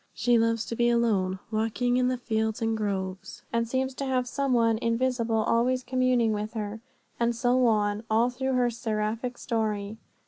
She 0.15 0.39
loves 0.39 0.65
to 0.65 0.75
be 0.75 0.89
alone, 0.89 1.37
walking 1.51 1.97
in 1.97 2.07
the 2.07 2.17
fields 2.17 2.59
and 2.59 2.75
groves, 2.75 3.43
and 3.53 3.69
seems 3.69 3.93
to 3.93 4.05
have 4.07 4.27
some 4.27 4.51
one 4.51 4.79
invisible 4.79 5.35
always 5.43 5.83
communing 5.83 6.33
with 6.33 6.53
her." 6.53 6.81
And 7.19 7.35
so 7.35 7.67
on, 7.67 8.01
all 8.09 8.31
through 8.31 8.53
her 8.53 8.71
seraphic 8.71 9.37
history. 9.37 9.99